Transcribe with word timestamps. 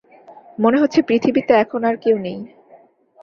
মনে 0.59 0.77
হচ্ছে 0.77 0.99
পৃথিবীতে 1.01 1.53
এখন 1.53 1.81
আর 1.83 1.95
কেউ 1.95 2.15
নেই। 2.17 2.39